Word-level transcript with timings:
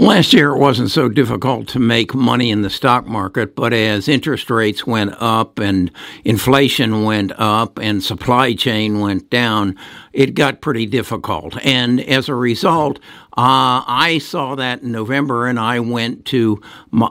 Last 0.00 0.32
year, 0.32 0.50
it 0.50 0.58
wasn't 0.58 0.92
so 0.92 1.08
difficult 1.08 1.66
to 1.70 1.80
make 1.80 2.14
money 2.14 2.52
in 2.52 2.62
the 2.62 2.70
stock 2.70 3.06
market, 3.06 3.56
but 3.56 3.72
as 3.72 4.06
interest 4.06 4.48
rates 4.48 4.86
went 4.86 5.12
up 5.20 5.58
and 5.58 5.90
inflation 6.24 7.02
went 7.02 7.32
up 7.36 7.78
and 7.80 8.00
supply 8.00 8.54
chain 8.54 9.00
went 9.00 9.28
down, 9.28 9.74
it 10.12 10.34
got 10.34 10.60
pretty 10.60 10.86
difficult. 10.86 11.56
And 11.64 12.00
as 12.00 12.28
a 12.28 12.34
result, 12.36 13.00
uh, 13.38 13.86
I 13.86 14.18
saw 14.20 14.56
that 14.56 14.82
in 14.82 14.90
November, 14.90 15.46
and 15.46 15.60
I 15.60 15.78
went 15.78 16.24
to 16.26 16.60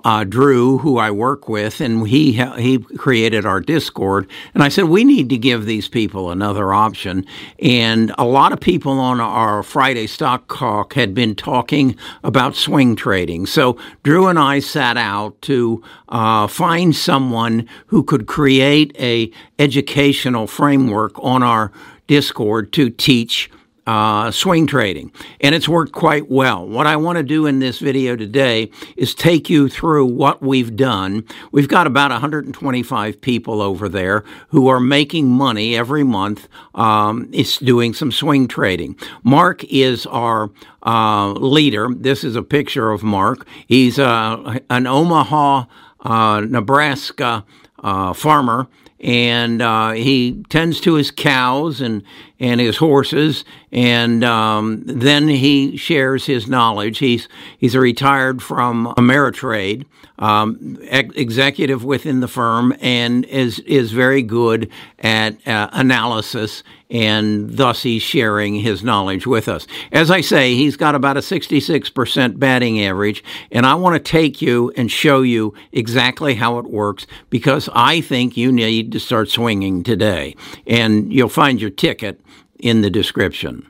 uh, 0.03 0.25
Drew, 0.25 0.77
who 0.79 0.97
I 0.97 1.09
work 1.09 1.47
with, 1.47 1.79
and 1.79 2.05
he 2.05 2.33
he 2.33 2.79
created 2.79 3.45
our 3.45 3.61
Discord. 3.61 4.29
And 4.53 4.61
I 4.61 4.67
said 4.67 4.85
we 4.85 5.05
need 5.05 5.29
to 5.29 5.37
give 5.37 5.65
these 5.65 5.87
people 5.87 6.29
another 6.29 6.73
option. 6.73 7.25
And 7.59 8.13
a 8.17 8.25
lot 8.25 8.51
of 8.51 8.59
people 8.59 8.99
on 8.99 9.21
our 9.21 9.63
Friday 9.63 10.05
Stock 10.05 10.53
Talk 10.53 10.95
had 10.95 11.13
been 11.13 11.33
talking 11.33 11.95
about 12.25 12.55
swing 12.55 12.76
trading. 12.95 13.45
So 13.45 13.77
Drew 14.03 14.27
and 14.27 14.37
I 14.37 14.59
sat 14.59 14.97
out 14.97 15.41
to 15.43 15.83
uh, 16.09 16.47
find 16.47 16.95
someone 16.95 17.67
who 17.87 18.03
could 18.03 18.27
create 18.27 18.95
a 18.99 19.31
educational 19.57 20.47
framework 20.47 21.13
on 21.23 21.43
our 21.43 21.71
Discord 22.07 22.71
to 22.73 22.89
teach 22.89 23.49
uh, 23.87 24.29
swing 24.29 24.67
trading, 24.67 25.11
and 25.39 25.55
it's 25.55 25.67
worked 25.67 25.93
quite 25.93 26.29
well. 26.29 26.67
What 26.67 26.85
I 26.85 26.97
want 26.97 27.17
to 27.17 27.23
do 27.23 27.45
in 27.45 27.59
this 27.59 27.79
video 27.79 28.17
today 28.17 28.69
is 28.97 29.15
take 29.15 29.49
you 29.49 29.69
through 29.69 30.07
what 30.07 30.41
we've 30.41 30.75
done. 30.75 31.23
We've 31.53 31.69
got 31.69 31.87
about 31.87 32.11
125 32.11 33.21
people 33.21 33.61
over 33.61 33.87
there 33.87 34.25
who 34.49 34.67
are 34.67 34.81
making 34.81 35.29
money 35.29 35.77
every 35.77 36.03
month. 36.03 36.49
Um, 36.75 37.29
it's 37.31 37.59
doing 37.59 37.93
some 37.93 38.11
swing 38.11 38.49
trading. 38.49 38.97
Mark 39.23 39.63
is 39.63 40.05
our 40.07 40.51
uh, 40.83 41.31
leader. 41.31 41.87
This 41.89 42.25
is 42.25 42.35
a 42.35 42.43
picture 42.43 42.91
of 42.91 43.03
Mark. 43.03 43.47
He's 43.67 43.97
uh, 43.97 44.59
an 44.69 44.85
Omaha, 44.85 45.63
uh, 46.01 46.41
Nebraska 46.41 47.45
uh, 47.79 48.11
farmer 48.11 48.67
and 48.99 49.61
uh, 49.61 49.91
he 49.91 50.43
tends 50.49 50.81
to 50.81 50.95
his 50.95 51.11
cows 51.11 51.81
and 51.81 52.03
and 52.39 52.61
his 52.61 52.77
horses, 52.77 53.43
and 53.71 54.23
um, 54.23 54.83
then 54.85 55.27
he 55.27 55.75
shares 55.77 56.25
his 56.25 56.47
knowledge. 56.47 56.99
He's 56.99 57.27
he's 57.57 57.75
retired 57.75 58.43
from 58.43 58.93
Ameritrade, 58.97 59.85
um, 60.19 60.77
ex- 60.83 61.15
executive 61.15 61.83
within 61.83 62.19
the 62.19 62.27
firm, 62.27 62.75
and 62.79 63.25
is 63.25 63.59
is 63.59 63.91
very 63.91 64.21
good 64.21 64.69
at 64.99 65.47
uh, 65.47 65.69
analysis, 65.73 66.61
and 66.91 67.57
thus 67.57 67.81
he's 67.81 68.03
sharing 68.03 68.55
his 68.55 68.83
knowledge 68.83 69.25
with 69.25 69.47
us. 69.47 69.65
As 69.91 70.11
I 70.11 70.21
say, 70.21 70.53
he's 70.53 70.77
got 70.77 70.93
about 70.93 71.17
a 71.17 71.21
66% 71.21 72.37
batting 72.37 72.83
average, 72.83 73.23
and 73.51 73.65
I 73.65 73.73
want 73.75 73.95
to 73.95 74.11
take 74.11 74.41
you 74.43 74.71
and 74.77 74.91
show 74.91 75.21
you 75.23 75.55
exactly 75.71 76.35
how 76.35 76.59
it 76.59 76.65
works 76.65 77.07
because 77.31 77.67
I 77.73 78.01
think 78.01 78.37
you 78.37 78.51
need 78.51 78.91
to 78.91 78.99
start 78.99 79.29
swinging 79.29 79.83
today, 79.83 80.35
and 80.67 81.11
you'll 81.11 81.29
find 81.29 81.59
your 81.59 81.71
ticket 81.71 82.21
in 82.59 82.81
the 82.81 82.89
description. 82.89 83.67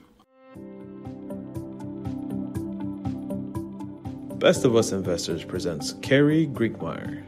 Best 4.40 4.66
of 4.66 4.76
Us 4.76 4.92
Investors 4.92 5.44
presents 5.44 5.94
Carrie 6.02 6.48
Griegmeier. 6.48 7.24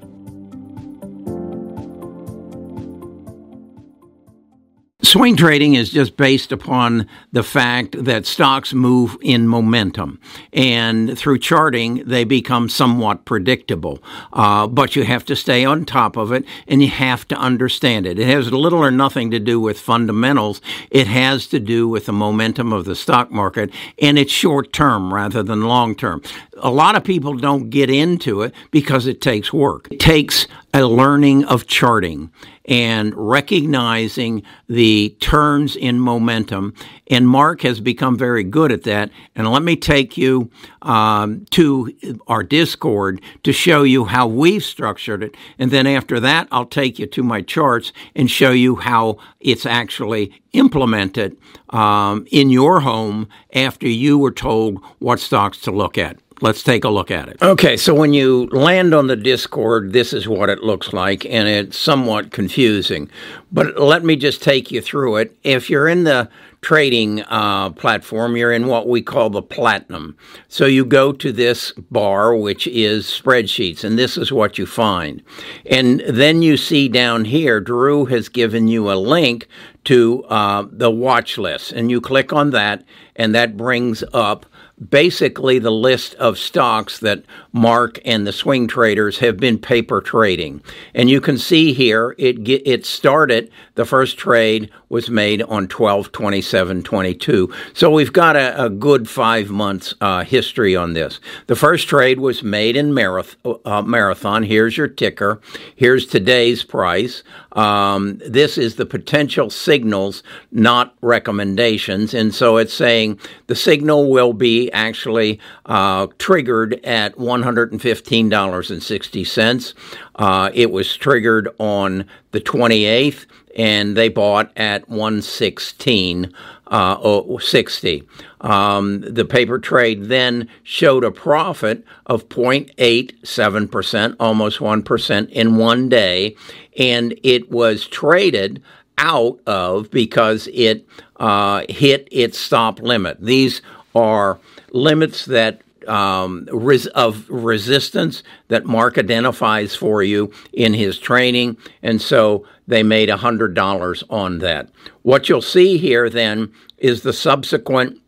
Swing 5.09 5.35
trading 5.35 5.73
is 5.73 5.89
just 5.89 6.17
based 6.17 6.51
upon 6.51 7.07
the 7.31 7.41
fact 7.41 8.03
that 8.03 8.27
stocks 8.27 8.75
move 8.75 9.17
in 9.21 9.47
momentum, 9.47 10.19
and 10.53 11.17
through 11.17 11.39
charting, 11.39 12.03
they 12.05 12.23
become 12.23 12.69
somewhat 12.69 13.25
predictable. 13.25 14.03
Uh, 14.31 14.67
but 14.67 14.95
you 14.95 15.03
have 15.03 15.25
to 15.25 15.35
stay 15.35 15.65
on 15.65 15.83
top 15.83 16.15
of 16.15 16.31
it, 16.31 16.45
and 16.67 16.83
you 16.83 16.89
have 16.89 17.27
to 17.27 17.35
understand 17.35 18.05
it. 18.05 18.19
It 18.19 18.27
has 18.27 18.51
little 18.51 18.83
or 18.83 18.91
nothing 18.91 19.31
to 19.31 19.39
do 19.39 19.59
with 19.59 19.79
fundamentals. 19.79 20.61
It 20.91 21.07
has 21.07 21.47
to 21.47 21.59
do 21.59 21.87
with 21.87 22.05
the 22.05 22.13
momentum 22.13 22.71
of 22.71 22.85
the 22.85 22.95
stock 22.95 23.31
market, 23.31 23.71
and 23.99 24.19
it's 24.19 24.31
short 24.31 24.71
term 24.71 25.11
rather 25.11 25.41
than 25.41 25.61
long 25.61 25.95
term. 25.95 26.21
A 26.59 26.69
lot 26.69 26.95
of 26.95 27.03
people 27.03 27.35
don't 27.35 27.71
get 27.71 27.89
into 27.89 28.43
it 28.43 28.53
because 28.69 29.07
it 29.07 29.21
takes 29.21 29.51
work. 29.51 29.87
It 29.89 29.99
takes 29.99 30.45
a 30.73 30.85
learning 30.85 31.45
of 31.45 31.67
charting 31.67 32.31
and 32.65 33.13
recognizing 33.15 34.43
the 34.67 35.15
turns 35.19 35.75
in 35.75 35.99
momentum. 35.99 36.73
And 37.07 37.27
Mark 37.27 37.61
has 37.61 37.79
become 37.79 38.15
very 38.15 38.43
good 38.43 38.71
at 38.71 38.83
that. 38.83 39.09
And 39.35 39.51
let 39.51 39.63
me 39.63 39.75
take 39.75 40.17
you 40.17 40.51
um, 40.83 41.45
to 41.51 42.19
our 42.27 42.43
Discord 42.43 43.21
to 43.43 43.51
show 43.51 43.81
you 43.81 44.05
how 44.05 44.27
we've 44.27 44.63
structured 44.63 45.23
it. 45.23 45.35
And 45.57 45.71
then 45.71 45.87
after 45.87 46.19
that, 46.19 46.47
I'll 46.51 46.67
take 46.67 46.99
you 46.99 47.07
to 47.07 47.23
my 47.23 47.41
charts 47.41 47.91
and 48.15 48.29
show 48.29 48.51
you 48.51 48.75
how 48.75 49.17
it's 49.39 49.65
actually 49.65 50.39
implemented 50.53 51.37
um, 51.71 52.27
in 52.31 52.51
your 52.51 52.81
home 52.81 53.27
after 53.53 53.87
you 53.87 54.19
were 54.19 54.31
told 54.31 54.83
what 54.99 55.19
stocks 55.19 55.59
to 55.61 55.71
look 55.71 55.97
at. 55.97 56.19
Let's 56.41 56.63
take 56.63 56.83
a 56.83 56.89
look 56.89 57.11
at 57.11 57.27
it. 57.27 57.41
Okay, 57.41 57.75
so 57.75 57.93
when 57.93 58.13
you 58.13 58.47
land 58.47 58.93
on 58.93 59.07
the 59.07 59.15
Discord, 59.15 59.91
this 59.91 60.13
is 60.13 60.27
what 60.27 60.49
it 60.49 60.63
looks 60.63 60.93
like, 60.93 61.25
and 61.25 61.47
it's 61.47 61.77
somewhat 61.77 62.31
confusing. 62.31 63.09
But 63.51 63.77
let 63.79 64.03
me 64.03 64.15
just 64.15 64.41
take 64.41 64.71
you 64.71 64.81
through 64.81 65.17
it. 65.17 65.35
If 65.43 65.69
you're 65.69 65.87
in 65.87 66.05
the 66.05 66.29
trading 66.61 67.21
uh, 67.23 67.69
platform, 67.71 68.35
you're 68.35 68.51
in 68.51 68.67
what 68.67 68.87
we 68.87 69.01
call 69.01 69.29
the 69.29 69.41
platinum. 69.41 70.17
So 70.47 70.65
you 70.65 70.85
go 70.85 71.11
to 71.13 71.31
this 71.31 71.71
bar, 71.89 72.35
which 72.35 72.67
is 72.67 73.05
spreadsheets, 73.05 73.83
and 73.83 73.97
this 73.97 74.17
is 74.17 74.31
what 74.31 74.57
you 74.57 74.65
find. 74.65 75.23
And 75.65 76.01
then 76.01 76.41
you 76.41 76.57
see 76.57 76.89
down 76.89 77.25
here, 77.25 77.59
Drew 77.59 78.05
has 78.05 78.29
given 78.29 78.67
you 78.67 78.91
a 78.91 78.95
link 78.95 79.47
to 79.85 80.23
uh, 80.25 80.67
the 80.71 80.91
watch 80.91 81.37
list, 81.37 81.71
and 81.71 81.89
you 81.89 82.01
click 82.01 82.33
on 82.33 82.51
that, 82.51 82.83
and 83.15 83.33
that 83.33 83.57
brings 83.57 84.03
up 84.13 84.45
basically 84.87 85.59
the 85.59 85.71
list 85.71 86.15
of 86.15 86.37
stocks 86.37 86.99
that 86.99 87.23
Mark 87.51 87.99
and 88.05 88.25
the 88.25 88.31
swing 88.31 88.67
traders 88.67 89.19
have 89.19 89.37
been 89.37 89.57
paper 89.57 90.01
trading. 90.01 90.61
And 90.93 91.09
you 91.09 91.19
can 91.19 91.37
see 91.37 91.73
here 91.73 92.15
it 92.17 92.47
it 92.47 92.85
started 92.85 93.51
the 93.75 93.85
first 93.85 94.17
trade 94.17 94.69
was 94.89 95.09
made 95.09 95.41
on 95.43 95.67
12 95.67 96.11
27 96.11 96.83
22. 96.83 97.53
So 97.73 97.91
we've 97.91 98.13
got 98.13 98.35
a, 98.35 98.65
a 98.65 98.69
good 98.69 99.09
5 99.09 99.49
months 99.49 99.93
uh, 100.01 100.23
history 100.23 100.75
on 100.75 100.93
this. 100.93 101.19
The 101.47 101.55
first 101.55 101.87
trade 101.87 102.19
was 102.19 102.43
made 102.43 102.75
in 102.75 102.93
marathon, 102.93 103.59
uh, 103.65 103.81
marathon. 103.81 104.43
Here's 104.43 104.77
your 104.77 104.87
ticker. 104.87 105.41
Here's 105.75 106.05
today's 106.05 106.63
price. 106.63 107.23
Um, 107.53 108.21
this 108.25 108.57
is 108.57 108.75
the 108.75 108.85
potential 108.85 109.49
signals, 109.49 110.23
not 110.51 110.95
recommendations. 111.01 112.13
And 112.13 112.33
so 112.33 112.57
it's 112.57 112.73
saying 112.73 113.19
the 113.47 113.55
signal 113.55 114.09
will 114.09 114.33
be 114.33 114.68
actually 114.71 115.39
uh, 115.65 116.07
triggered 116.17 116.79
at 116.85 117.15
$115.60. 117.15 119.73
Uh, 120.15 120.49
it 120.53 120.71
was 120.71 120.95
triggered 120.95 121.49
on 121.59 122.05
the 122.31 122.39
28th, 122.41 123.25
and 123.55 123.97
they 123.97 124.09
bought 124.09 124.51
at 124.55 124.87
116 124.89 126.31
uh, 126.67 127.37
60. 127.39 128.03
Um, 128.41 129.01
the 129.01 129.25
paper 129.25 129.57
trade 129.59 130.05
then 130.05 130.47
showed 130.63 131.03
a 131.03 131.11
profit 131.11 131.83
of 132.05 132.29
0.87%, 132.29 134.15
almost 134.19 134.59
1% 134.59 135.29
in 135.29 135.57
one 135.57 135.89
day, 135.89 136.35
and 136.77 137.19
it 137.23 137.51
was 137.51 137.87
traded 137.87 138.61
out 138.99 139.39
of 139.47 139.89
because 139.89 140.47
it 140.53 140.85
uh, 141.17 141.63
hit 141.69 142.07
its 142.11 142.37
stop 142.37 142.79
limit. 142.81 143.17
These 143.19 143.63
are 143.95 144.37
limits 144.71 145.25
that 145.25 145.61
um, 145.87 146.47
res- 146.51 146.87
of 146.87 147.29
resistance 147.29 148.23
that 148.49 148.65
Mark 148.65 148.97
identifies 148.97 149.75
for 149.75 150.03
you 150.03 150.31
in 150.53 150.73
his 150.73 150.99
training, 150.99 151.57
and 151.81 152.01
so 152.01 152.45
they 152.67 152.83
made 152.83 153.09
$100 153.09 154.03
on 154.09 154.39
that. 154.39 154.69
What 155.01 155.29
you'll 155.29 155.41
see 155.41 155.77
here 155.77 156.09
then 156.09 156.51
is 156.77 157.01
the 157.01 157.13
subsequent 157.13 157.99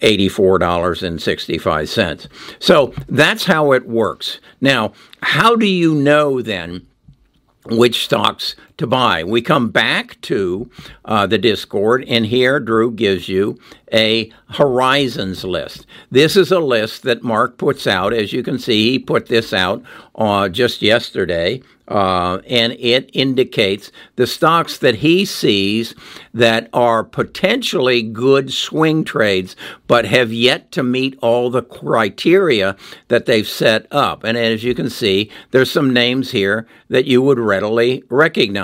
$84.65. 0.01 2.27
So 2.59 2.95
that's 3.09 3.45
how 3.45 3.73
it 3.73 3.87
works. 3.87 4.41
Now, 4.61 4.95
how 5.23 5.55
do 5.55 5.67
you 5.67 5.95
know 5.95 6.43
then 6.43 6.89
which 7.67 8.05
stocks 8.05 8.57
to 8.79 8.87
buy. 8.87 9.25
We 9.25 9.43
come 9.43 9.71
back 9.71 10.21
to 10.23 10.71
uh, 11.05 11.27
the 11.27 11.39
Discord, 11.39 12.05
and 12.09 12.27
here 12.27 12.61
Drew 12.61 12.91
gives 12.91 13.29
you 13.29 13.59
a 13.93 14.31
horizons 14.49 15.45
list. 15.45 15.87
This 16.11 16.37
is 16.37 16.51
a 16.51 16.61
list 16.61 17.03
that 17.03 17.23
Mark 17.23 17.59
puts 17.59 17.87
out. 17.87 18.13
As 18.13 18.33
you 18.33 18.43
can 18.43 18.59
see, 18.59 18.91
he 18.93 18.99
put 18.99 19.27
this 19.27 19.53
out 19.53 19.83
uh, 20.15 20.49
just 20.49 20.83
yesterday, 20.83 21.63
uh, 21.89 22.39
and 22.47 22.73
it 22.79 23.11
indicates 23.13 23.93
the 24.17 24.27
stocks 24.27 24.79
that 24.79 24.97
he 24.97 25.25
sees 25.25 25.95
that 26.33 26.71
are 26.73 27.05
potentially 27.05 28.03
good 28.03 28.53
swing 28.53 29.05
trades, 29.05 29.57
but 29.87 30.07
have 30.07 30.33
yet 30.33 30.73
to 30.73 30.83
meet 30.83 31.19
all 31.21 31.51
the 31.51 31.63
criteria 31.63 32.77
that 33.09 33.27
they've 33.27 33.49
set 33.49 33.87
up. 33.91 34.25
And 34.25 34.39
as 34.39 34.65
you 34.65 34.75
can 34.75 34.89
see, 34.89 35.31
there's 35.51 35.71
some 35.71 35.93
names 35.93 36.31
here 36.31 36.67
that 36.89 37.07
you 37.07 37.21
would 37.21 37.39
readily 37.39 38.05
recognize. 38.09 38.62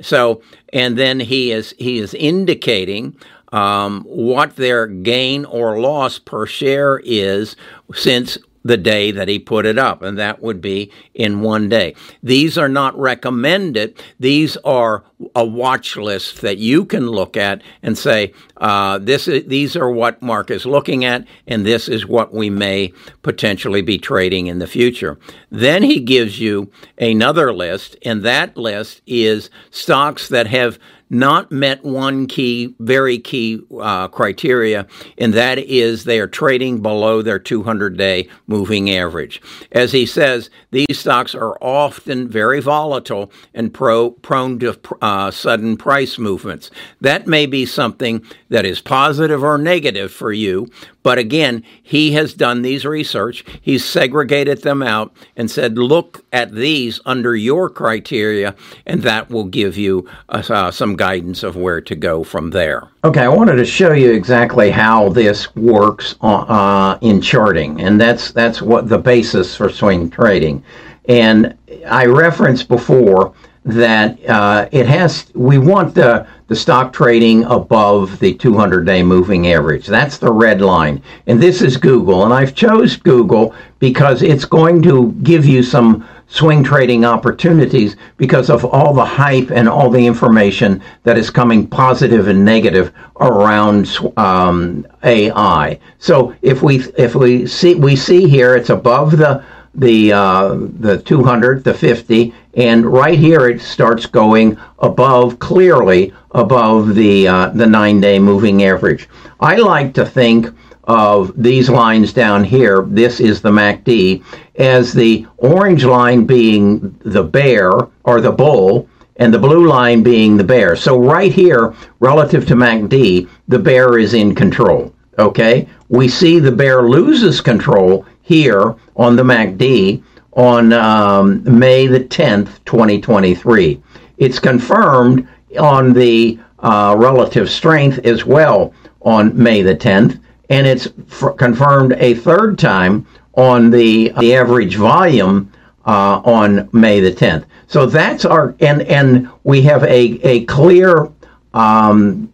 So, 0.00 0.42
and 0.72 0.96
then 0.96 1.20
he 1.20 1.52
is 1.52 1.74
he 1.78 1.98
is 1.98 2.14
indicating 2.14 3.16
um, 3.52 4.02
what 4.04 4.56
their 4.56 4.86
gain 4.86 5.44
or 5.44 5.80
loss 5.80 6.18
per 6.18 6.46
share 6.46 7.00
is 7.04 7.56
since 7.94 8.38
the 8.64 8.76
day 8.76 9.10
that 9.10 9.28
he 9.28 9.38
put 9.38 9.66
it 9.66 9.78
up, 9.78 10.02
and 10.02 10.18
that 10.18 10.42
would 10.42 10.60
be 10.60 10.90
in 11.14 11.40
one 11.40 11.68
day. 11.68 11.94
These 12.22 12.56
are 12.56 12.68
not 12.68 12.98
recommended. 12.98 14.00
These 14.20 14.56
are 14.58 15.04
a 15.34 15.44
watch 15.44 15.96
list 15.96 16.40
that 16.40 16.58
you 16.58 16.84
can 16.84 17.06
look 17.06 17.36
at 17.36 17.62
and 17.82 17.96
say, 17.96 18.32
uh, 18.56 18.98
this 18.98 19.28
is, 19.28 19.46
these 19.46 19.76
are 19.76 19.90
what 19.90 20.22
Mark 20.22 20.50
is 20.50 20.66
looking 20.66 21.04
at, 21.04 21.26
and 21.46 21.66
this 21.66 21.88
is 21.88 22.06
what 22.06 22.32
we 22.32 22.50
may 22.50 22.92
potentially 23.22 23.82
be 23.82 23.98
trading 23.98 24.46
in 24.46 24.58
the 24.58 24.66
future. 24.66 25.18
Then 25.50 25.82
he 25.82 26.00
gives 26.00 26.40
you 26.40 26.70
another 26.98 27.52
list, 27.52 27.96
and 28.04 28.22
that 28.22 28.56
list 28.56 29.02
is 29.06 29.50
stocks 29.70 30.28
that 30.28 30.46
have 30.46 30.78
not 31.12 31.52
met 31.52 31.84
one 31.84 32.26
key, 32.26 32.74
very 32.80 33.18
key 33.18 33.60
uh, 33.78 34.08
criteria, 34.08 34.86
and 35.18 35.34
that 35.34 35.58
is 35.58 36.04
they 36.04 36.18
are 36.18 36.26
trading 36.26 36.80
below 36.80 37.20
their 37.20 37.38
200 37.38 37.98
day 37.98 38.28
moving 38.46 38.90
average. 38.90 39.40
As 39.72 39.92
he 39.92 40.06
says, 40.06 40.48
these 40.70 40.98
stocks 40.98 41.34
are 41.34 41.58
often 41.62 42.28
very 42.28 42.60
volatile 42.60 43.30
and 43.52 43.74
pro, 43.74 44.10
prone 44.10 44.58
to 44.60 44.78
uh, 45.02 45.30
sudden 45.30 45.76
price 45.76 46.18
movements. 46.18 46.70
That 47.02 47.26
may 47.26 47.44
be 47.44 47.66
something 47.66 48.24
that 48.48 48.64
is 48.64 48.80
positive 48.80 49.44
or 49.44 49.58
negative 49.58 50.10
for 50.10 50.32
you, 50.32 50.66
but 51.02 51.18
again, 51.18 51.64
he 51.82 52.12
has 52.12 52.34
done 52.34 52.62
these 52.62 52.84
research. 52.84 53.44
He's 53.60 53.84
segregated 53.84 54.62
them 54.62 54.82
out 54.82 55.14
and 55.36 55.50
said, 55.50 55.76
look 55.76 56.24
at 56.32 56.52
these 56.52 57.00
under 57.04 57.34
your 57.34 57.68
criteria, 57.68 58.54
and 58.86 59.02
that 59.02 59.30
will 59.30 59.44
give 59.44 59.76
you 59.76 60.08
uh, 60.28 60.42
uh, 60.48 60.70
some 60.70 60.96
guidance 60.96 61.42
of 61.42 61.56
where 61.56 61.80
to 61.80 61.94
go 61.96 62.22
from 62.24 62.50
there. 62.50 62.88
Okay, 63.04 63.22
I 63.22 63.28
wanted 63.28 63.56
to 63.56 63.64
show 63.64 63.92
you 63.92 64.12
exactly 64.12 64.70
how 64.70 65.08
this 65.08 65.54
works 65.56 66.14
uh, 66.20 66.98
in 67.00 67.20
charting, 67.20 67.80
and 67.80 68.00
that's 68.00 68.30
that's 68.30 68.62
what 68.62 68.88
the 68.88 68.98
basis 68.98 69.56
for 69.56 69.68
swing 69.68 70.08
trading. 70.08 70.62
And 71.08 71.56
I 71.86 72.06
referenced 72.06 72.68
before 72.68 73.34
that 73.64 74.18
uh, 74.28 74.68
it 74.72 74.86
has 74.86 75.26
we 75.34 75.58
want 75.58 75.94
the 75.94 76.26
the 76.48 76.56
stock 76.56 76.92
trading 76.92 77.44
above 77.44 78.18
the 78.18 78.34
200 78.34 78.84
day 78.84 79.02
moving 79.02 79.46
average. 79.52 79.86
That's 79.86 80.18
the 80.18 80.32
red 80.32 80.60
line. 80.60 81.00
And 81.26 81.40
this 81.40 81.62
is 81.62 81.76
google. 81.76 82.24
And 82.24 82.34
i've 82.34 82.54
chose 82.54 82.96
google 82.96 83.54
because 83.78 84.22
it's 84.22 84.44
going 84.44 84.82
to 84.82 85.12
give 85.22 85.46
you 85.46 85.62
some 85.62 86.06
swing 86.32 86.64
trading 86.64 87.04
opportunities 87.04 87.96
because 88.16 88.48
of 88.48 88.64
all 88.64 88.94
the 88.94 89.04
hype 89.04 89.50
and 89.50 89.68
all 89.68 89.90
the 89.90 90.06
information 90.06 90.82
that 91.02 91.18
is 91.18 91.28
coming 91.30 91.66
positive 91.66 92.26
and 92.26 92.42
negative 92.42 92.90
around 93.20 93.86
um, 94.16 94.86
ai 95.04 95.78
so 95.98 96.34
if 96.40 96.62
we 96.62 96.76
if 96.96 97.14
we 97.14 97.46
see 97.46 97.74
we 97.74 97.94
see 97.94 98.26
here 98.26 98.56
it's 98.56 98.70
above 98.70 99.18
the 99.18 99.44
the 99.74 100.12
uh, 100.12 100.54
the 100.80 100.98
200, 100.98 101.64
the 101.64 101.74
50, 101.74 102.34
and 102.54 102.86
right 102.86 103.18
here 103.18 103.48
it 103.48 103.60
starts 103.60 104.06
going 104.06 104.58
above, 104.78 105.38
clearly 105.38 106.12
above 106.32 106.94
the 106.94 107.28
uh, 107.28 107.48
the 107.48 107.66
nine 107.66 108.00
day 108.00 108.18
moving 108.18 108.64
average. 108.64 109.08
I 109.40 109.56
like 109.56 109.94
to 109.94 110.04
think 110.04 110.48
of 110.84 111.32
these 111.40 111.70
lines 111.70 112.12
down 112.12 112.44
here. 112.44 112.84
This 112.88 113.20
is 113.20 113.40
the 113.40 113.50
MACD 113.50 114.22
as 114.56 114.92
the 114.92 115.26
orange 115.38 115.84
line 115.84 116.26
being 116.26 116.94
the 117.00 117.22
bear 117.22 117.70
or 118.04 118.20
the 118.20 118.32
bull, 118.32 118.88
and 119.16 119.32
the 119.32 119.38
blue 119.38 119.66
line 119.66 120.02
being 120.02 120.36
the 120.36 120.44
bear. 120.44 120.76
So 120.76 120.98
right 120.98 121.32
here, 121.32 121.74
relative 122.00 122.46
to 122.46 122.54
MACD, 122.54 123.28
the 123.48 123.58
bear 123.58 123.98
is 123.98 124.14
in 124.14 124.34
control. 124.34 124.92
Okay, 125.18 125.68
we 125.88 126.08
see 126.08 126.38
the 126.38 126.52
bear 126.52 126.88
loses 126.88 127.40
control 127.40 128.06
here 128.22 128.74
on 128.96 129.16
the 129.16 129.22
MACD 129.22 130.02
on 130.32 130.72
um, 130.72 131.42
May 131.58 131.86
the 131.86 132.00
10th, 132.00 132.64
2023. 132.64 133.82
It's 134.18 134.38
confirmed 134.38 135.28
on 135.58 135.92
the 135.92 136.38
uh, 136.60 136.94
relative 136.98 137.50
strength 137.50 137.98
as 138.04 138.24
well 138.24 138.72
on 139.02 139.36
May 139.36 139.62
the 139.62 139.74
10th, 139.74 140.20
and 140.48 140.66
it's 140.66 140.88
f- 141.10 141.36
confirmed 141.36 141.94
a 141.98 142.14
third 142.14 142.58
time 142.58 143.06
on 143.34 143.70
the, 143.70 144.10
the 144.20 144.34
average 144.34 144.76
volume 144.76 145.52
uh, 145.86 146.20
on 146.24 146.68
May 146.72 147.00
the 147.00 147.10
10th. 147.10 147.44
So 147.66 147.86
that's 147.86 148.24
our, 148.24 148.54
and, 148.60 148.82
and 148.82 149.28
we 149.44 149.62
have 149.62 149.82
a, 149.84 150.20
a 150.22 150.44
clear 150.44 151.10
um, 151.52 152.32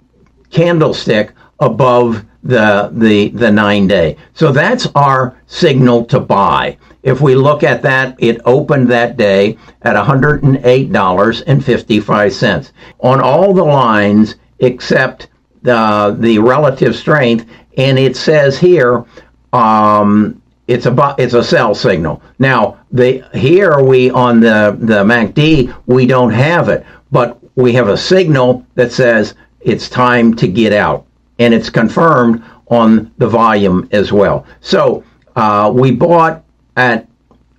candlestick 0.51 1.33
above 1.61 2.25
the 2.49 2.91
the 2.93 3.29
the 3.29 3.53
nine 3.53 3.87
day. 3.87 4.17
So 4.33 4.51
that's 4.51 4.89
our 4.95 5.39
signal 5.47 6.07
to 6.07 6.19
buy. 6.19 6.79
If 7.03 7.21
we 7.21 7.35
look 7.35 7.63
at 7.63 7.83
that, 7.83 8.17
it 8.19 8.41
opened 8.47 8.89
that 8.89 9.19
day 9.19 9.59
at 9.83 9.97
$108.55 9.97 12.73
on 13.01 13.21
all 13.21 13.53
the 13.53 13.65
lines 13.65 14.37
except 14.61 15.29
the 15.63 16.17
the 16.19 16.39
relative 16.39 16.97
strength, 16.97 17.45
and 17.77 17.99
it 17.99 18.17
says 18.17 18.59
here 18.59 19.05
um, 19.53 20.41
it's 20.67 20.87
a 20.87 21.15
it's 21.19 21.35
a 21.35 21.45
sell 21.45 21.75
signal. 21.75 22.23
Now 22.39 22.79
the 22.91 23.23
here 23.35 23.83
we 23.83 24.09
on 24.11 24.41
the 24.41 24.75
the 24.81 25.05
MACD 25.05 25.75
we 25.85 26.07
don't 26.07 26.33
have 26.33 26.71
it, 26.71 26.87
but 27.11 27.39
we 27.57 27.75
have 27.75 27.89
a 27.89 27.99
signal 27.99 28.65
that 28.75 28.91
says 28.91 29.35
it's 29.61 29.91
time 29.91 30.35
to 30.37 30.49
get 30.49 30.73
out 30.73 31.05
and 31.39 31.55
it's 31.55 31.71
confirmed 31.71 32.43
on 32.69 33.13
the 33.19 33.29
volume 33.29 33.89
as 33.93 34.13
well. 34.13 34.47
So 34.61 35.05
uh, 35.37 35.73
we 35.75 35.91
bought 35.91 36.45
at 36.77 37.09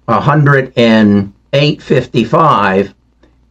100 0.05 0.73
and 0.75 1.33
855 1.53 2.93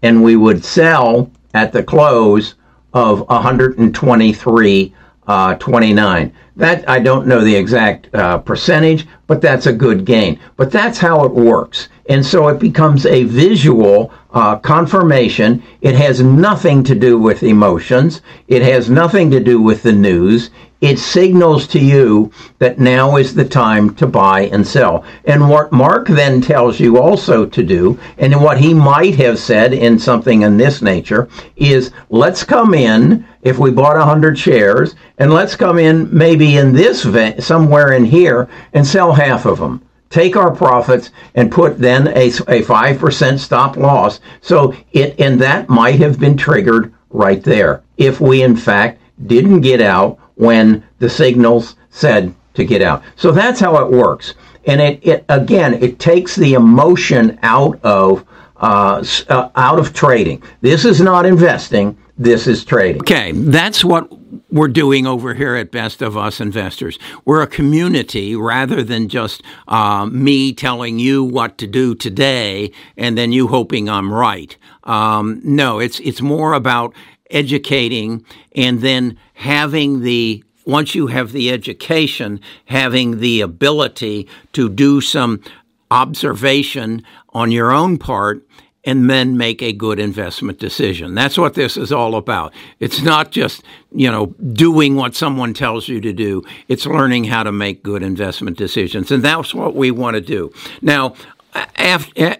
and 0.02 0.22
we 0.22 0.36
would 0.36 0.64
sell 0.64 1.30
at 1.54 1.72
the 1.72 1.82
close 1.82 2.54
of 2.94 3.20
123 3.28 4.94
uh, 5.26 5.54
29. 5.56 6.32
That 6.56 6.88
I 6.88 6.98
don't 6.98 7.26
know 7.26 7.40
the 7.44 7.54
exact 7.54 8.12
uh, 8.14 8.38
percentage, 8.38 9.06
but 9.26 9.40
that's 9.40 9.66
a 9.66 9.72
good 9.72 10.04
gain. 10.04 10.40
But 10.56 10.72
that's 10.72 10.98
how 10.98 11.24
it 11.24 11.32
works, 11.32 11.88
and 12.08 12.24
so 12.24 12.48
it 12.48 12.58
becomes 12.58 13.06
a 13.06 13.24
visual 13.24 14.12
uh, 14.32 14.56
confirmation. 14.56 15.62
It 15.80 15.94
has 15.94 16.22
nothing 16.22 16.82
to 16.84 16.94
do 16.94 17.18
with 17.18 17.42
emotions. 17.42 18.22
It 18.46 18.62
has 18.62 18.88
nothing 18.90 19.30
to 19.30 19.40
do 19.40 19.60
with 19.60 19.82
the 19.82 19.92
news 19.92 20.50
it 20.80 20.98
signals 20.98 21.66
to 21.66 21.80
you 21.80 22.30
that 22.60 22.78
now 22.78 23.16
is 23.16 23.34
the 23.34 23.44
time 23.44 23.94
to 23.96 24.06
buy 24.06 24.42
and 24.42 24.64
sell. 24.64 25.04
And 25.24 25.50
what 25.50 25.72
Mark 25.72 26.06
then 26.06 26.40
tells 26.40 26.78
you 26.78 26.98
also 26.98 27.44
to 27.46 27.62
do, 27.64 27.98
and 28.16 28.40
what 28.40 28.58
he 28.58 28.74
might 28.74 29.16
have 29.16 29.40
said 29.40 29.72
in 29.72 29.98
something 29.98 30.42
in 30.42 30.56
this 30.56 30.80
nature, 30.80 31.28
is 31.56 31.90
let's 32.10 32.44
come 32.44 32.74
in 32.74 33.26
if 33.42 33.58
we 33.58 33.72
bought 33.72 33.96
100 33.96 34.38
shares, 34.38 34.94
and 35.18 35.32
let's 35.32 35.56
come 35.56 35.78
in 35.78 36.08
maybe 36.16 36.56
in 36.56 36.72
this 36.72 37.02
somewhere 37.44 37.92
in 37.92 38.04
here 38.04 38.48
and 38.72 38.86
sell 38.86 39.12
half 39.12 39.46
of 39.46 39.58
them. 39.58 39.82
Take 40.10 40.36
our 40.36 40.54
profits 40.54 41.10
and 41.34 41.52
put 41.52 41.78
then 41.78 42.08
a, 42.08 42.28
a 42.28 42.62
5% 42.62 43.38
stop 43.38 43.76
loss. 43.76 44.20
So 44.40 44.74
it, 44.92 45.18
and 45.20 45.40
that 45.40 45.68
might 45.68 45.96
have 46.00 46.18
been 46.18 46.36
triggered 46.36 46.94
right 47.10 47.42
there 47.42 47.82
if 47.96 48.20
we 48.20 48.42
in 48.42 48.56
fact 48.56 49.00
didn't 49.26 49.60
get 49.60 49.80
out 49.80 50.18
when 50.36 50.84
the 50.98 51.10
signals 51.10 51.76
said 51.90 52.34
to 52.54 52.64
get 52.64 52.82
out. 52.82 53.02
So 53.16 53.32
that's 53.32 53.60
how 53.60 53.76
it 53.84 53.90
works. 53.90 54.34
And 54.66 54.80
it, 54.80 55.06
it 55.06 55.24
again, 55.28 55.74
it 55.74 55.98
takes 55.98 56.36
the 56.36 56.54
emotion 56.54 57.38
out 57.42 57.78
of 57.82 58.24
uh, 58.56 59.04
uh, 59.28 59.50
out 59.54 59.78
of 59.78 59.94
trading. 59.94 60.42
This 60.60 60.84
is 60.84 61.00
not 61.00 61.24
investing. 61.24 61.96
This 62.18 62.46
is 62.46 62.64
trading. 62.64 63.00
Okay, 63.02 63.32
that's 63.32 63.84
what 63.84 64.10
we're 64.50 64.68
doing 64.68 65.06
over 65.06 65.34
here 65.34 65.54
at 65.54 65.70
Best 65.70 66.00
of 66.02 66.16
Us 66.16 66.40
Investors. 66.40 66.98
We're 67.24 67.42
a 67.42 67.46
community 67.46 68.34
rather 68.34 68.82
than 68.82 69.08
just 69.08 69.42
uh, 69.66 70.06
me 70.06 70.52
telling 70.52 70.98
you 70.98 71.22
what 71.22 71.58
to 71.58 71.66
do 71.66 71.94
today 71.94 72.72
and 72.96 73.18
then 73.18 73.32
you 73.32 73.48
hoping 73.48 73.88
I'm 73.88 74.12
right. 74.12 74.56
Um, 74.84 75.40
no, 75.44 75.78
it's 75.78 76.00
it's 76.00 76.22
more 76.22 76.54
about 76.54 76.94
educating 77.30 78.24
and 78.54 78.80
then 78.80 79.18
having 79.34 80.02
the 80.02 80.42
once 80.64 80.94
you 80.94 81.06
have 81.06 81.32
the 81.32 81.50
education, 81.50 82.40
having 82.66 83.20
the 83.20 83.40
ability 83.40 84.28
to 84.52 84.68
do 84.68 85.00
some 85.00 85.42
observation 85.90 87.02
on 87.30 87.50
your 87.50 87.70
own 87.70 87.96
part 87.96 88.42
and 88.88 89.10
then 89.10 89.36
make 89.36 89.60
a 89.60 89.70
good 89.70 89.98
investment 89.98 90.58
decision. 90.58 91.14
That's 91.14 91.36
what 91.36 91.52
this 91.52 91.76
is 91.76 91.92
all 91.92 92.14
about. 92.14 92.54
It's 92.80 93.02
not 93.02 93.30
just, 93.30 93.62
you 93.92 94.10
know, 94.10 94.28
doing 94.54 94.96
what 94.96 95.14
someone 95.14 95.52
tells 95.52 95.88
you 95.88 96.00
to 96.00 96.10
do. 96.14 96.42
It's 96.68 96.86
learning 96.86 97.24
how 97.24 97.42
to 97.42 97.52
make 97.52 97.82
good 97.82 98.02
investment 98.02 98.56
decisions. 98.56 99.10
And 99.10 99.22
that's 99.22 99.54
what 99.54 99.74
we 99.74 99.90
want 99.90 100.14
to 100.14 100.22
do. 100.22 100.50
Now, 100.80 101.14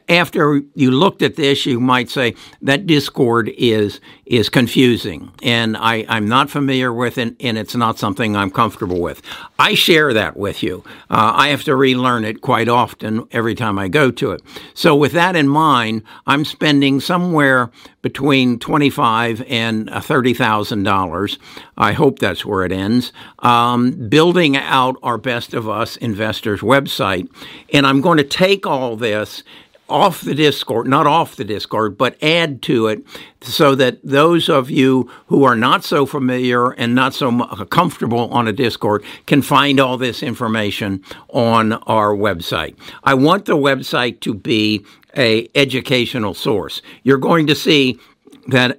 after 0.09 0.63
you 0.75 0.91
looked 0.91 1.23
at 1.23 1.37
this, 1.37 1.67
you 1.67 1.81
might 1.81 2.11
say 2.11 2.35
that 2.63 2.87
Discord 2.87 3.51
is 3.57 4.01
is 4.27 4.51
confusing, 4.51 5.33
and 5.43 5.75
I, 5.75 6.05
I'm 6.07 6.29
not 6.29 6.51
familiar 6.51 6.93
with 6.93 7.17
it, 7.17 7.35
and 7.41 7.57
it's 7.57 7.75
not 7.75 7.99
something 7.99 8.37
I'm 8.37 8.51
comfortable 8.51 9.01
with. 9.01 9.23
I 9.59 9.73
share 9.73 10.13
that 10.13 10.37
with 10.37 10.63
you. 10.63 10.85
Uh, 11.09 11.33
I 11.35 11.49
have 11.49 11.65
to 11.65 11.75
relearn 11.75 12.25
it 12.25 12.43
quite 12.43 12.69
often 12.69 13.27
every 13.31 13.55
time 13.55 13.79
I 13.79 13.89
go 13.89 14.11
to 14.11 14.33
it. 14.33 14.43
So, 14.75 14.95
with 14.95 15.13
that 15.13 15.35
in 15.35 15.49
mind, 15.49 16.03
I'm 16.27 16.45
spending 16.45 17.01
somewhere 17.01 17.71
between 18.03 18.59
twenty-five 18.59 19.43
and 19.49 19.89
thirty 20.03 20.35
thousand 20.35 20.83
dollars. 20.83 21.39
I 21.79 21.93
hope 21.93 22.19
that's 22.19 22.45
where 22.45 22.65
it 22.65 22.73
ends. 22.73 23.13
Um, 23.39 24.09
building 24.09 24.57
out 24.57 24.97
our 25.03 25.17
Best 25.17 25.55
of 25.55 25.69
Us 25.69 25.97
Investors 25.97 26.61
website, 26.61 27.29
and 27.73 27.87
I'm 27.87 28.03
going 28.03 28.19
to 28.19 28.25
take 28.25 28.67
all 28.67 28.97
this 29.09 29.43
off 29.89 30.21
the 30.21 30.35
Discord, 30.35 30.87
not 30.87 31.07
off 31.07 31.37
the 31.37 31.45
Discord, 31.45 31.97
but 31.97 32.23
add 32.23 32.61
to 32.63 32.89
it 32.89 33.03
so 33.41 33.75
that 33.75 33.99
those 34.05 34.49
of 34.49 34.71
you 34.71 35.11
who 35.29 35.45
are 35.45 35.57
not 35.57 35.83
so 35.83 36.05
familiar 36.05 36.71
and 36.73 36.95
not 36.95 37.15
so 37.15 37.41
uh, 37.41 37.65
comfortable 37.65 38.31
on 38.31 38.47
a 38.47 38.53
Discord 38.53 39.03
can 39.27 39.41
find 39.41 39.81
all 39.81 39.97
this 39.97 40.23
information 40.23 41.03
on 41.31 41.73
our 41.73 42.15
website. 42.15 42.77
I 43.05 43.15
want 43.15 43.47
the 43.47 43.57
website 43.57 44.21
to 44.21 44.35
be 44.35 44.85
a 45.17 45.49
educational 45.55 46.35
source. 46.35 46.83
You're 47.03 47.19
going 47.19 47.47
to 47.47 47.55
see 47.55 47.99
that 48.49 48.79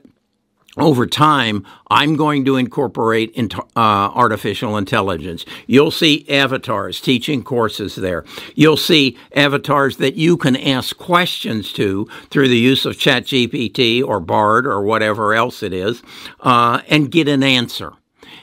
over 0.79 1.05
time, 1.05 1.65
I'm 1.89 2.15
going 2.15 2.45
to 2.45 2.55
incorporate 2.55 3.31
into, 3.31 3.61
uh, 3.75 4.11
artificial 4.15 4.77
intelligence. 4.77 5.45
You'll 5.67 5.91
see 5.91 6.25
avatars 6.29 7.01
teaching 7.01 7.43
courses 7.43 7.95
there. 7.95 8.25
You'll 8.55 8.77
see 8.77 9.17
avatars 9.35 9.97
that 9.97 10.15
you 10.15 10.37
can 10.37 10.55
ask 10.55 10.97
questions 10.97 11.73
to 11.73 12.07
through 12.29 12.47
the 12.47 12.57
use 12.57 12.85
of 12.85 12.97
ChatGPT 12.97 14.03
or 14.03 14.19
Bard 14.19 14.65
or 14.65 14.81
whatever 14.81 15.33
else 15.33 15.63
it 15.63 15.73
is, 15.73 16.01
uh, 16.41 16.81
and 16.87 17.11
get 17.11 17.27
an 17.27 17.43
answer. 17.43 17.93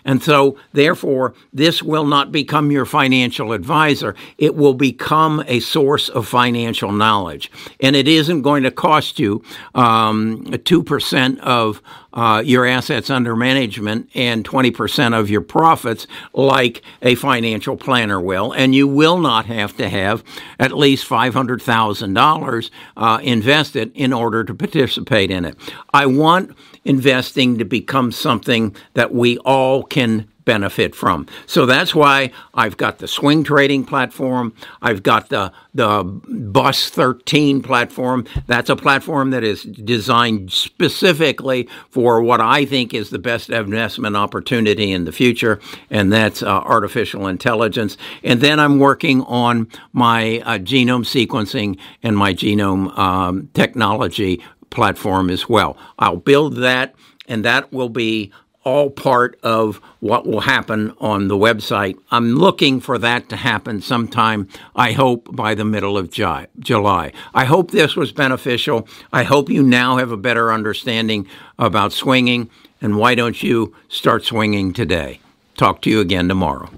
And 0.06 0.22
so, 0.22 0.56
therefore, 0.72 1.34
this 1.52 1.82
will 1.82 2.06
not 2.06 2.30
become 2.30 2.70
your 2.70 2.86
financial 2.86 3.52
advisor. 3.52 4.14
It 4.38 4.54
will 4.54 4.72
become 4.72 5.42
a 5.48 5.58
source 5.58 6.08
of 6.08 6.28
financial 6.28 6.92
knowledge. 6.92 7.50
And 7.80 7.96
it 7.96 8.06
isn't 8.06 8.42
going 8.42 8.62
to 8.62 8.70
cost 8.70 9.18
you 9.18 9.42
um, 9.74 10.44
2% 10.44 11.38
of 11.40 11.82
uh, 12.16 12.42
your 12.44 12.66
assets 12.66 13.10
under 13.10 13.36
management 13.36 14.10
and 14.14 14.44
20% 14.44 15.16
of 15.16 15.30
your 15.30 15.42
profits 15.42 16.06
like 16.32 16.82
a 17.02 17.14
financial 17.14 17.76
planner 17.76 18.20
will. 18.20 18.52
And 18.52 18.74
you 18.74 18.88
will 18.88 19.18
not 19.18 19.46
have 19.46 19.76
to 19.76 19.88
have 19.88 20.24
at 20.58 20.72
least 20.72 21.08
$500,000 21.08 22.70
uh, 22.96 23.20
invested 23.22 23.92
in 23.94 24.12
order 24.12 24.42
to 24.42 24.54
participate 24.54 25.30
in 25.30 25.44
it. 25.44 25.56
I 25.92 26.06
want 26.06 26.56
investing 26.84 27.58
to 27.58 27.64
become 27.64 28.10
something 28.10 28.74
that 28.94 29.12
we 29.12 29.36
all 29.38 29.82
can 29.82 30.26
benefit 30.46 30.94
from. 30.94 31.26
So 31.44 31.66
that's 31.66 31.94
why 31.94 32.30
I've 32.54 32.78
got 32.78 32.98
the 32.98 33.08
swing 33.08 33.44
trading 33.44 33.84
platform. 33.84 34.54
I've 34.80 35.02
got 35.02 35.28
the 35.28 35.52
the 35.74 36.02
Bus 36.04 36.88
13 36.88 37.62
platform. 37.62 38.26
That's 38.46 38.70
a 38.70 38.76
platform 38.76 39.28
that 39.32 39.44
is 39.44 39.62
designed 39.62 40.50
specifically 40.50 41.68
for 41.90 42.22
what 42.22 42.40
I 42.40 42.64
think 42.64 42.94
is 42.94 43.10
the 43.10 43.18
best 43.18 43.50
investment 43.50 44.16
opportunity 44.16 44.90
in 44.90 45.04
the 45.04 45.12
future, 45.12 45.60
and 45.90 46.10
that's 46.10 46.42
uh, 46.42 46.46
artificial 46.46 47.26
intelligence. 47.26 47.98
And 48.24 48.40
then 48.40 48.58
I'm 48.58 48.78
working 48.78 49.20
on 49.24 49.68
my 49.92 50.40
uh, 50.46 50.58
genome 50.58 51.04
sequencing 51.04 51.78
and 52.02 52.16
my 52.16 52.32
genome 52.32 52.96
um, 52.96 53.50
technology 53.52 54.42
platform 54.70 55.28
as 55.28 55.48
well. 55.48 55.76
I'll 55.98 56.16
build 56.16 56.56
that, 56.56 56.94
and 57.28 57.44
that 57.44 57.72
will 57.72 57.90
be 57.90 58.32
all 58.66 58.90
part 58.90 59.38
of 59.44 59.80
what 60.00 60.26
will 60.26 60.40
happen 60.40 60.92
on 60.98 61.28
the 61.28 61.36
website. 61.36 61.96
I'm 62.10 62.34
looking 62.34 62.80
for 62.80 62.98
that 62.98 63.28
to 63.28 63.36
happen 63.36 63.80
sometime, 63.80 64.48
I 64.74 64.90
hope, 64.90 65.28
by 65.34 65.54
the 65.54 65.64
middle 65.64 65.96
of 65.96 66.10
July. 66.10 67.12
I 67.32 67.44
hope 67.44 67.70
this 67.70 67.94
was 67.94 68.10
beneficial. 68.10 68.88
I 69.12 69.22
hope 69.22 69.48
you 69.48 69.62
now 69.62 69.98
have 69.98 70.10
a 70.10 70.16
better 70.16 70.52
understanding 70.52 71.28
about 71.60 71.92
swinging, 71.92 72.50
and 72.80 72.96
why 72.96 73.14
don't 73.14 73.40
you 73.40 73.72
start 73.88 74.24
swinging 74.24 74.72
today? 74.72 75.20
Talk 75.56 75.80
to 75.82 75.90
you 75.90 76.00
again 76.00 76.26
tomorrow. 76.26 76.68